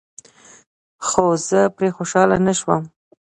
[1.07, 2.83] خو زه پرې خوشحاله نشوم.